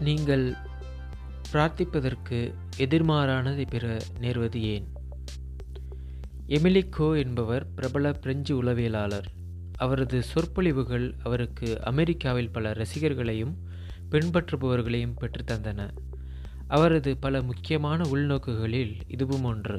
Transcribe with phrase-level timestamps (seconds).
[0.00, 0.54] நீங்கள்
[1.52, 4.92] பிரார்த்திப்பதற்கு எதிர்மாறானதை பெற நேர்வது ஏன்?
[6.46, 9.24] எமிலி கோ என்பவர் பிரபல பிரெஞ்சு உளவியலாளர்.
[9.76, 13.54] அவரது சொற்பொழிவுகள் அவருக்கு அமெரிக்காவில் பல ரசிகர்களையும்
[14.10, 15.90] பின்பற்றுபவர்களையும் பெற்றுத்தந்தன.
[16.68, 19.78] அவரது பல முக்கியமான உள்நோக்குகளில் இதுவும் ஒன்று.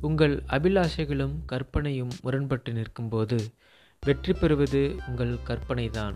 [0.00, 3.38] உங்கள் அபிலாஷைகளும் கற்பனையும் முரண்பட்டு நிற்கும்போது
[4.02, 6.14] வெற்றி பெறுவது உங்கள் கற்பனைதான்.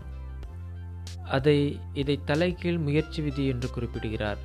[1.23, 4.37] அதை இதை தலைகீழ் முயற்சி விதி என்று குறிப்பிடுகிறார்.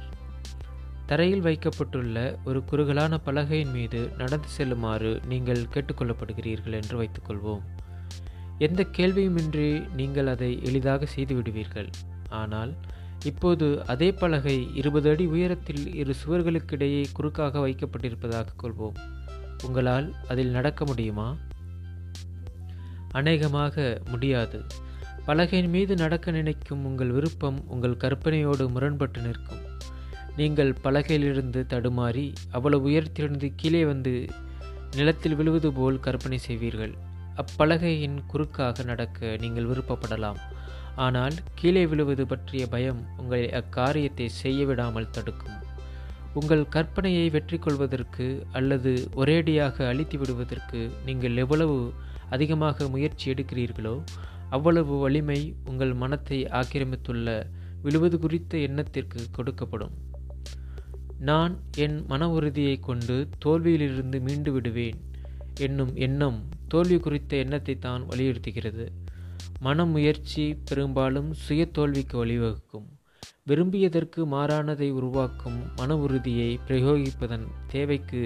[1.06, 7.64] தரையில் வைக்கப்பட்டுள்ள ஒரு குறுகலான பலகையின் மீது நடந்து செல்லுமாறு நீங்கள் கேட்டுக்கொள்ளப்படுகிறீர்கள் என்று வைத்துக்கொள்வோம்.
[8.58, 11.91] எந்த கேள்வியுமின்றி நீங்கள் அதை எளிதாக செய்துவிடுவீர்கள்
[12.28, 12.74] ஆனால்
[13.24, 18.98] இப்போது அதே பலகை இருபது அடி உயரத்தில் இரு சுவர்களுக்கிடையே குறுக்காக வைக்கப்பட்டிருப்பதாக கொள்வோம்.
[19.66, 21.36] உங்களால் அதில் நடக்க முடியுமா?
[23.11, 24.64] அநேகமாக முடியாது.
[25.27, 29.62] பலகையின் மீது நடக்க நினைக்கும் உங்கள் விருப்பம் உங்கள் கற்பனையோடு முரண்பட்டு நிற்கும்.
[30.36, 34.27] நீங்கள் பலகையிலிருந்து தடுமாறி அவ்வளவு உயரத்திலிருந்து கீழே வந்து
[34.97, 36.94] நிலத்தில் விழுவது போல் கற்பனை செய்வீர்கள்.
[37.36, 40.41] அப்பலகையின் குறுக்காக நடக்க நீங்கள் விருப்பப்படலாம்.
[40.97, 45.59] ஆனால் கீழே விழுவது பற்றிய பயம் உங்களை அக்காரியத்தை செய்ய விடாமல் தடுக்கும்.
[46.34, 51.77] உங்கள் கற்பனையை வெற்றி கொள்வதற்கு அல்லது ஒரேடியாக அழித்து விடுவதற்கு நீங்கள் எவ்வளவு
[52.31, 53.97] அதிகமாக முயற்சி எடுக்கிறீர்களோ
[54.50, 57.28] அவ்வளவு வலிமை உங்கள் மனத்தை ஆக்கிரமித்துள்ள
[57.83, 59.95] விழுவது குறித்த எண்ணத்திற்கு கொடுக்கப்படும்.
[61.19, 64.98] நான் என் மன உறுதியை கொண்டு தோல்வியிலிருந்து மீண்டு விடுவேன்.
[65.59, 68.87] என்னும் எண்ணம் தோல்வி குறித்த எண்ணத்தை தான் வலியுறுத்துகிறது.
[69.64, 72.86] மன முயற்சி பெரும்பாலும் சுய தோல்விக்கு வழிவகுக்கும்.
[73.48, 78.20] விரும்பியதற்கு மாறானதை உருவாக்கும் மன உறுதியை பிரயோகிப்பதன் தேவைக்கு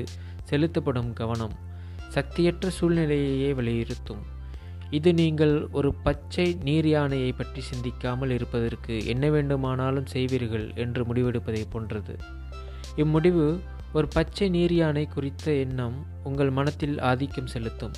[0.51, 1.55] செலுத்தப்படும் கவனம்
[2.15, 4.23] சக்தியற்ற சூழ்நிலையையே வலியுறுத்தும்.
[4.91, 12.15] இது நீங்கள் ஒரு பச்சை நீர் யானையை பற்றி சிந்திக்காமல் இருப்பதற்கு என்ன வேண்டுமானாலும் செய்வீர்கள் என்று முடிவெடுப்பதை போன்றது.
[13.03, 13.47] இம்முடிவு
[13.93, 17.97] ஒரு பச்சை நீர் யானை குறித்த எண்ணம் உங்கள் மனத்தில் ஆதிக்கம் செலுத்தும்.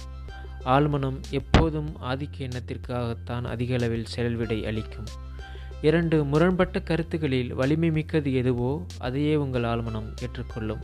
[0.65, 5.07] ஆழ்மனம் எப்போதும் ஆதிக்க எண்ணத்திற்காகத்தான் அதிக அளவில் செயல்விடை அளிக்கும்.
[5.83, 10.81] இரண்டு முரண்பட்ட கருத்துகளில் வலிமை மிக்கது எதுவோ அதையே உங்கள் ஆழ்மனம் ஏற்றுக்கொள்ளும்.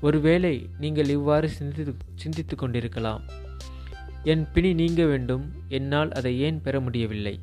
[0.00, 3.22] ஒருவேளை நீங்கள் இவ்வாறு சிந்தித்து சிந்தித்து கொண்டிருக்கலாம்.
[4.24, 7.40] என் பிணி நீங்க வேண்டும் என்னால் அதை ஏன் பெற முடியவில்லை?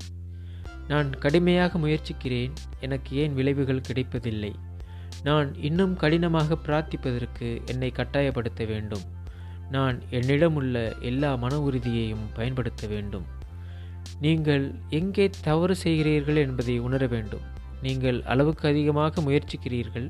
[0.88, 4.56] நான் கடுமையாக முயற்சிக்கிறேன் எனக்கு ஏன் விளைவுகள் கிடைப்பதில்லை?
[5.24, 9.02] நான் இன்னும் கடினமாக பிரார்த்திப்பதற்கு என்னை கட்டாயப்படுத்த வேண்டும்.
[9.72, 13.25] நான் என்னிடமுள்ள எல்லா மன உறுதியையும் பயன்படுத்த வேண்டும்.
[14.22, 17.46] நீங்கள் எங்கே தவறு செய்கிறீர்கள் என்பதை உணர வேண்டும்.
[17.81, 20.07] நீங்கள் அளவுக்கு அதிகமாக முயற்சிக்கிறீர்கள்.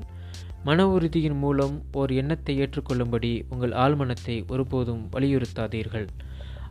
[0.63, 6.07] மன உறுதியின் மூலம் ஓர் எண்ணத்தை ஏற்றுக்கொள்ளும்படி உங்கள் ஆழ்மனத்தை ஒருபோதும் வலியுறுத்தாதீர்கள்.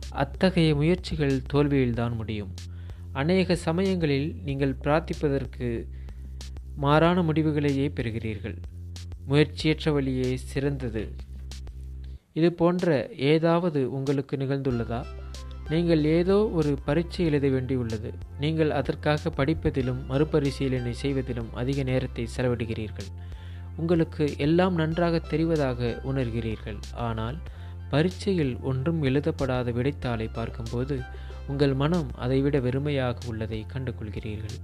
[0.09, 2.51] அத்தகைய முயற்சிகள் தோல்வியில்தான் முடியும்.
[3.13, 5.69] அநேக சமயங்களில் நீங்கள் பிரார்த்திப்பதற்கு
[6.75, 8.57] மாறான முடிவுகளையே பெறுகிறீர்கள்.
[9.27, 11.03] முயற்சியற்ற வழியே சிறந்தது.
[12.39, 12.97] இது போன்ற
[13.31, 15.01] ஏதாவது உங்களுக்கு நிகழ்ந்துள்ளதா?
[15.73, 18.09] நீங்கள் ஏதோ ஒரு பரீட்சை எழுத வேண்டியுள்ளது.
[18.43, 23.09] நீங்கள் அதற்காக படிப்பதிலும் மறுபரிசீலனை செய்வதிலும் அதிக நேரத்தை செலவிடுகிறீர்கள்.
[23.81, 26.79] உங்களுக்கு எல்லாம் நன்றாக தெரிவதாக உணர்கிறீர்கள்.
[27.07, 27.37] ஆனால்
[27.93, 30.95] பரீட்சையில் ஒன்றும் எழுதப்படாத விடைத்தாளை பார்க்கும்போது
[31.51, 34.57] உங்கள் மனம் அதைவிட வெறுமையாக உள்ளதை கண்டுகொள்கிறீர்கள்.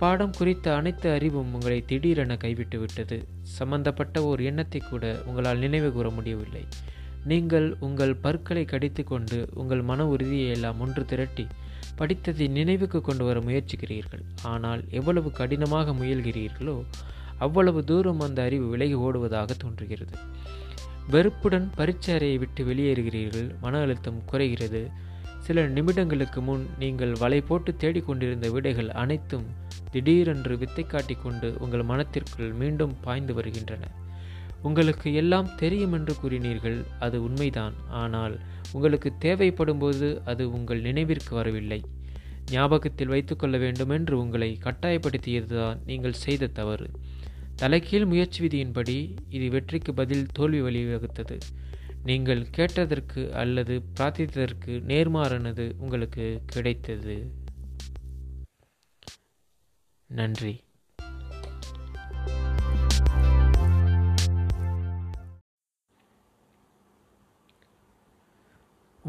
[0.00, 3.16] பாடம் குறித்த அனைத்து அறிவும் உங்களை திடீரென கைவிட்டு விட்டது.
[3.58, 6.64] சம்பந்தப்பட்ட ஒரு எண்ணத்தை கூட உங்களால் நினைவு கூற முடியவில்லை.
[7.30, 11.46] நீங்கள் உங்கள் பற்களை கடித்து கொண்டு உங்கள் மன உறுதியை எல்லாம் ஒன்று திரட்டி
[12.00, 14.24] படித்ததை நினைவுக்கு கொண்டு வர முயற்சிக்கிறீர்கள்.
[14.52, 16.76] ஆனால் எவ்வளவு கடினமாக முயல்கிறீர்களோ
[17.46, 20.14] அவ்வளவு தூரம் அந்த அறிவு விலகி ஓடுவதாக தோன்றுகிறது.
[21.14, 23.48] வெறுப்புடன் பரீட்சை அறையை விட்டு வெளியேறுகிறீர்கள்.
[23.60, 24.82] மன அழுத்தம் குறைகிறது.
[25.46, 29.46] சில நிமிடங்களுக்கு முன் நீங்கள் வலை போட்டு தேடிக்கொண்டிருந்த விடைகள் அனைத்தும்
[29.92, 33.84] திடீரென்று வித்தை காட்டிக்கொண்டு உங்கள் மனத்திற்குள் மீண்டும் பாய்ந்து வருகின்றன.
[34.62, 37.74] உங்களுக்கு எல்லாம் தெரியும் என்று கூறினீர்கள் அது உண்மைதான்.
[38.02, 38.34] ஆனால்
[38.72, 41.80] உங்களுக்கு தேவைப்படும் போது அது உங்கள் நினைவிற்கு வரவில்லை.
[42.50, 46.88] ஞாபகத்தில் வைத்துக்கொள்ள வேண்டும் என்று உங்களை கட்டாயப்படுத்தியதுதான் நீங்கள் செய்த தவறு.
[47.56, 48.96] தலைகீழ் முயற்சி விதியின்படி
[49.28, 51.38] இது வெற்றிக்கு பதில் தோல்வி வழிவகுத்தது.
[52.04, 57.16] நீங்கள் கேட்டதற்கு அல்லது பிரார்த்தித்ததற்கு நேர்மாறானது உங்களுக்கு கிடைத்தது.
[60.06, 60.64] நன்றி.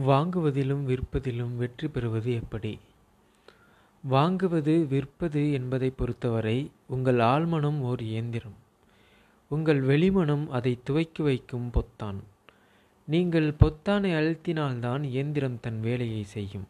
[0.07, 2.79] வாங்குவதிலும் விற்பதிலும் வெற்றி பெறுவது எப்படி?
[4.09, 8.55] வாங்குவது விற்பது என்பதை பொறுத்தவரை உங்கள் ஆழ்மனம் ஓர் இயந்திரம்.
[9.47, 12.23] உங்கள் வெளிமனம் அதை துவைக்கி வைக்கும் பொத்தான்.
[13.05, 16.67] நீங்கள் பொத்தானை அழுத்தினால்தான் இயந்திரம் தன் வேலையை செய்யும்.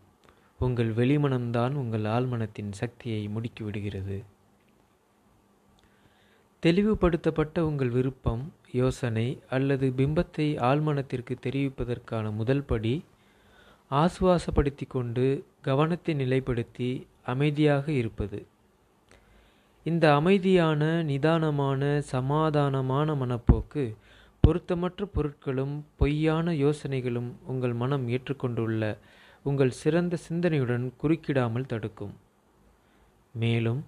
[0.60, 4.24] உங்கள் வெளிமனம்தான் உங்கள் ஆழ்மனத்தின் சக்தியை முடுக்கிவிடுகிறது.
[6.64, 13.06] தெளிவுபடுத்தப்பட்ட உங்கள் விருப்பம் யோசனை அல்லது பிம்பத்தை ஆழ்மனத்திற்கு தெரிவிப்பதற்கான முதல் படி
[13.92, 16.90] ஆசுவாசப்படுத்தி கொண்டு கவனத்தை நிலைப்படுத்தி
[17.24, 18.46] அமைதியாக இருப்பது.
[19.84, 23.96] இந்த அமைதியான நிதானமான சமாதானமான மனப்போக்கு
[24.44, 28.98] பொருத்தமற்ற பொருட்களும் பொய்யான யோசனைகளும் உங்கள் மனம் ஏற்றுக்கொண்டுள்ள
[29.48, 32.16] உங்கள் சிறந்த சிந்தனையுடன் குறுக்கிடாமல் தடுக்கும்.
[33.44, 33.82] மேலும்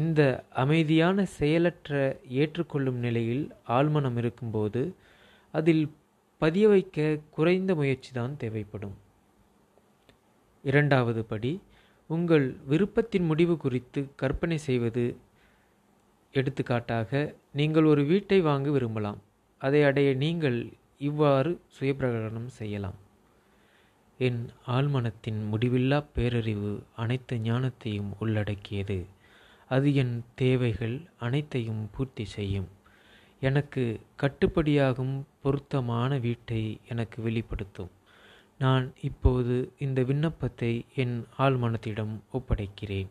[0.00, 0.20] இந்த
[0.62, 1.92] அமைதியான செயலற்ற
[2.40, 3.44] ஏற்றுக்கொள்ளும் நிலையில்
[3.76, 4.82] ஆழ்மனம் இருக்கும்போது
[5.54, 5.84] அதில்
[6.42, 7.04] பதிய வைக்க
[7.36, 8.96] குறைந்த முயற்சி தான் தேவைப்படும்.
[10.64, 11.52] இரண்டாவது படி
[12.10, 15.04] உங்கள் விருப்பத்தின் முடிவு குறித்து கற்பனை செய்வது.
[16.34, 17.10] எடுத்துக்காட்டாக
[17.58, 19.20] நீங்கள் ஒரு வீட்டை வாங்க விரும்பலாம்.
[19.60, 20.58] அதை அடைய நீங்கள்
[21.08, 22.98] இவ்வாறு சுயப்பிரகடனம் செய்யலாம்.
[24.18, 29.06] என் ஆழ்மனத்தின் முடிவில்லா பேரறிவு அனைத்து ஞானத்தையும் உள்ளடக்கியது.
[29.68, 32.68] அது என் தேவைகள் அனைத்தையும் பூர்த்தி செய்யும்.
[33.40, 37.90] எனக்கு கட்டுப்படியாகும் பொருத்தமான வீட்டை எனக்கு வெளிப்படுத்தும்.
[38.58, 43.08] நான் இப்போது இந்த விண்ணப்பத்தை என் ஆழ்மனத்திடம் ஒப்படைக்கிறேன்.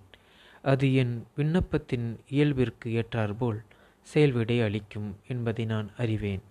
[0.61, 3.59] அது என் விண்ணப்பத்தின் இயல்பிற்கு ஏற்றாற்போல்
[4.01, 6.41] செயல்விடை அளிக்கும் என்பதை நான் அறிவேன்.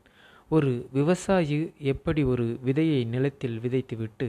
[0.50, 1.58] ஒரு விவசாயி
[1.92, 4.26] எப்படி ஒரு விதையை நிலத்தில் விதைத்துவிட்டு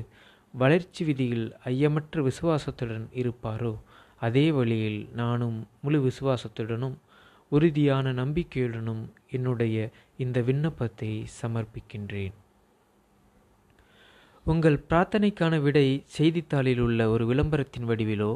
[0.53, 3.73] வளர்ச்சி விதியில் ஐயமற்ற விசுவாசத்துடன் இருப்பாரோ
[4.19, 6.95] அதே வழியில் நானும் முழு விசுவாசத்துடனும்
[7.51, 12.35] உறுதியான நம்பிக்கையுடனும் என்னுடைய இந்த விண்ணப்பத்தை சமர்ப்பிக்கின்றேன்.
[14.45, 18.31] உங்கள் பிரார்த்தனைக்கான விடை செய்தித்தாளில் உள்ள ஒரு விளம்பரத்தின் வடிவிலோ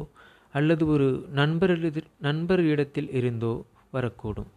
[0.54, 1.74] அல்லது ஒரு நண்பர்
[2.18, 3.54] நண்பர் இடத்தில் இருந்தோ
[3.92, 4.50] வரக்கூடும்.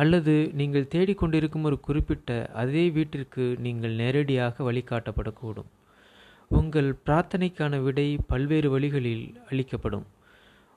[0.00, 2.30] அல்லது நீங்கள் தேடிக்கொண்டிருக்கும் ஒரு குறிப்பிட்ட
[2.62, 5.70] அதே வீட்டிற்கு நீங்கள் நேரடியாக வழிகாட்டப்படக்கூடும்.
[6.58, 10.06] உங்கள் பிரார்த்தனைக்கான விடை பல்வேறு வழிகளில் அளிக்கப்படும்.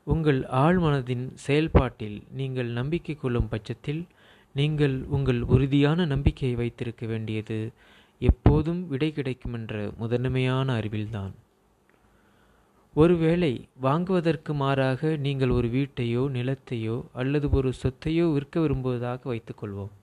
[0.07, 4.01] உங்கள் ஆழ்மனதின் செயல்பாட்டில் நீங்கள் நம்பிக்கை கொள்ளும் பட்சத்தில்
[4.59, 7.59] நீங்கள் உங்கள் உறுதியான நம்பிக்கையை வைத்திருக்க வேண்டியது
[8.21, 11.33] எப்போதும் விடை கிடைக்கும் என்ற முதன்மையான அறிவில்தான்.
[12.95, 13.51] ஒருவேளை
[13.81, 19.93] வாங்குவதற்கு மாறாக நீங்கள் ஒரு வீட்டையோ நிலத்தையோ அல்லது ஒரு சொத்தையோ விற்க விரும்புவதாக வைத்துக்கொள்வோம்.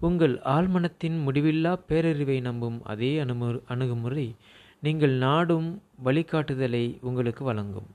[0.00, 4.34] உங்கள் ஆழ்மனத்தின் முடிவில்லா பேரறிவை நம்பும் அதே அணுமு அணுகுமுறை
[4.80, 7.88] நீங்கள் நாடும் வழிகாட்டுதலை உங்களுக்கு வழங்கும்.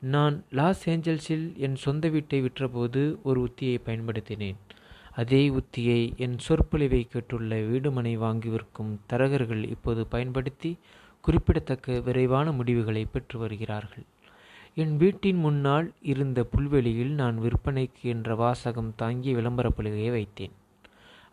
[0.00, 4.58] நான் லாஸ் ஏஞ்சல்ஸில் என் சொந்த வீட்டை விற்றபோது ஒரு உத்தியை பயன்படுத்தினேன்.
[5.14, 10.78] அதே உத்தியை என் சொற்பொழிவை கேட்டுள்ள வீடுமனை வாங்கி விற்கும் தரகர்கள் இப்போது பயன்படுத்தி
[11.26, 14.04] குறிப்பிடத்தக்க விரைவான முடிவுகளை பெற்று வருகிறார்கள்.
[14.74, 20.54] என் வீட்டின் முன்னால் இருந்த புல்வெளியில் நான் விற்பனைக்கு என்ற வாசகம் தாங்கிய விளம்பர பலகையை வைத்தேன்.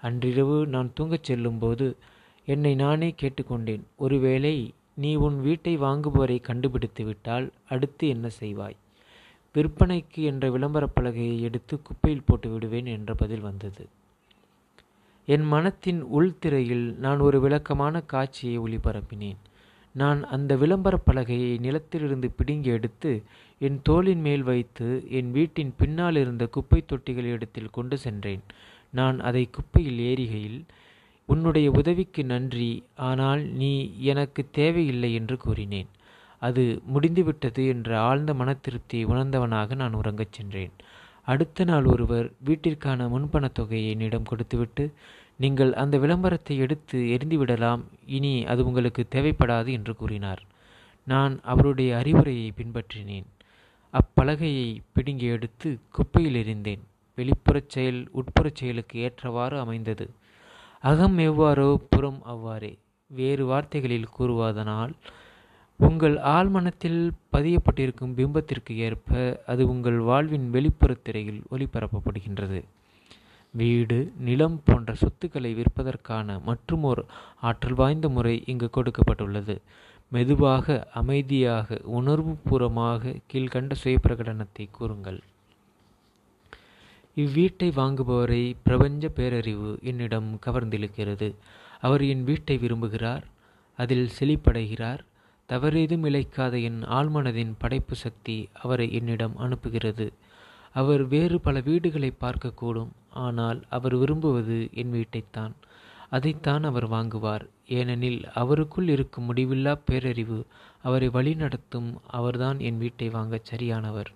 [0.02, 1.88] அன்றிரவு நான் தூங்கச் செல்லும்போது
[2.46, 8.78] என்னை நானே கேட்டுக்கொண்டேன் ஒருவேளை நீ உன் வீட்டை வாங்குபவரை கண்டுபிடித்து விட்டால் அடுத்து என்ன செய்வாய்?
[9.56, 13.88] விற்பனைக்கு என்ற விளம்பரப் பலகையை எடுத்து குப்பையில் போட்டு விடுவேன் என்ற பதில் வந்தது.
[15.26, 19.42] என் மனத்தின் உள்திரையில் நான் ஒரு விளக்கமான காட்சியை ஒளிபரப்பினேன்.
[19.94, 23.12] நான் அந்த விளம்பரப் பலகையை நிலத்திலிருந்து பிடுங்கி எடுத்து
[23.60, 28.42] என் தோளின் மேல் வைத்து என் வீட்டின் பின்னால் இருந்த குப்பை தொட்டிகள் இடத்தில் கொண்டு சென்றேன்.
[28.94, 30.60] நான் அதை குப்பையில் ஏறிகையில்
[31.26, 32.84] உன்னுடைய உதவிக்கு நன்றி.
[32.96, 35.88] ஆனால் நீ எனக்கு தேவையில்லை என்று கூறினேன்.
[36.40, 40.74] அது முடிந்துவிட்டது என்ற ஆழ்ந்த மனத்திருப்தியை உணர்ந்தவனாக நான் உறங்கச் சென்றேன்.
[41.28, 44.92] அடுத்த நாள் ஒருவர் வீட்டிற்கான முன்பணத் தொகையை என்னிடம் கொடுத்துவிட்டு
[45.40, 50.42] நீங்கள் அந்த விளம்பரத்தை எடுத்து எரிந்துவிடலாம் இனி அது உங்களுக்கு தேவைப்படாது என்று கூறினார்.
[51.08, 53.28] நான் அவருடைய அறிவுரையை பின்பற்றினேன்.
[53.94, 56.84] அப்பலகையை பிடுங்கி எடுத்து குப்பையில் எறிந்தேன்.
[57.18, 60.06] வெளிப்புறச் செயல் உட்புறச் செயலுக்கு ஏற்றவாறு அமைந்தது.
[60.84, 62.72] அகம் எவ்வாறோ புறம் அவ்வாறே.
[63.12, 64.94] வேறு வார்த்தைகளில் கூறுவதனால்
[65.80, 67.00] உங்கள் ஆழ்மனத்தில்
[67.34, 69.12] பதியப்பட்டிருக்கும் பிம்பத்திற்கு ஏற்ப
[69.46, 72.60] அது உங்கள் வாழ்வின் வெளிப்புறத் திரையில் ஒளிபரப்பப்படுகின்றது.
[73.56, 77.02] வீடு நிலம் போன்ற சொத்துக்களை விற்பதற்கான மற்றுமோர்
[77.42, 79.56] ஆற்றல் வாய்ந்த முறை இங்கு கொடுக்கப்பட்டுள்ளது.
[80.12, 85.20] மெதுவாக அமைதியாக உணர்வுபூர்வமாக கீழ்கண்ட சுயப்பிரகடனத்தை கூறுங்கள்.
[87.18, 91.30] இவ்வீட்டை வாங்குபவரை பிரபஞ்ச பேரறிவு என்னிடம் கவர்ந்திழுக்கிறது.
[91.82, 93.24] அவர் என் வீட்டை விரும்புகிறார்
[93.80, 95.02] அதில் செழிப்படைகிறார்
[95.50, 100.08] தவறேதும் இழைக்காத என் ஆழ்மனதின் படைப்பு சக்தி அவரை என்னிடம் அனுப்புகிறது.
[100.74, 102.92] அவர் வேறு பல வீடுகளை பார்க்கக்கூடும்.
[103.10, 105.54] ஆனால் அவர் விரும்புவது என் வீட்டைத்தான்.
[106.10, 107.46] அதைத்தான் அவர் வாங்குவார்.
[107.68, 110.40] ஏனெனில் அவருக்குள் இருக்கும் முடிவில்லா பேரறிவு
[110.82, 114.12] அவரை வழிநடத்தும் அவர்தான் என் வீட்டை வாங்க சரியானவர்.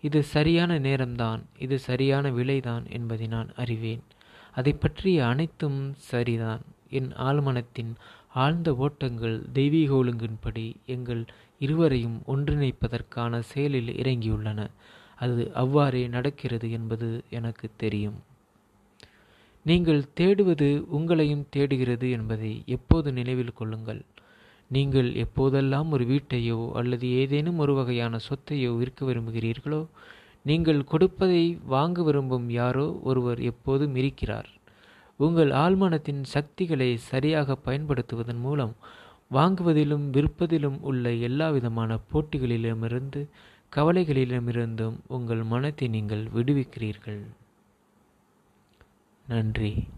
[0.00, 1.40] இது சரியான நேரம்தான்.
[1.58, 4.02] இது சரியான விலைதான் என்பதை நான் அறிவேன்.
[4.54, 6.62] அதை பற்றிய அனைத்தும் சரிதான்.
[6.90, 7.92] என் ஆழ்மனத்தின்
[8.34, 11.22] ஆழ்ந்த ஓட்டங்கள் தெய்வீக ஒழுங்கின்படி எங்கள்
[11.58, 14.60] இருவரையும் ஒன்றிணைப்பதற்கான செயலில் இறங்கியுள்ளன.
[15.18, 17.08] அது அவ்வாறே நடக்கிறது என்பது
[17.38, 18.18] எனக்கு தெரியும்.
[19.66, 24.02] நீங்கள் தேடுவது உங்களையும் தேடுகிறது என்பதை எப்போது நினைவில் கொள்ளுங்கள்.
[24.70, 29.82] நீங்கள் எப்போதெல்லாம் ஒரு வீட்டையோ அல்லது ஏதேனும் ஒரு வகையான சொத்தையோ விற்க விரும்புகிறீர்களோ
[30.42, 31.42] நீங்கள் கொடுப்பதை
[31.74, 34.48] வாங்க விரும்பும் யாரோ ஒருவர் எப்போதும் இருக்கிறார்.
[35.20, 38.74] உங்கள் ஆழ்மனத்தின் சக்திகளை சரியாக பயன்படுத்துவதன் மூலம்
[39.36, 43.22] வாங்குவதிலும் விற்பதிலும் உள்ள எல்லா விதமான போட்டிகளிலுமிருந்து
[43.76, 47.20] கவலைகளிலுமிருந்தும் உங்கள் மனத்தை நீங்கள் விடுவிக்கிறீர்கள்.
[49.26, 49.88] நன்றி.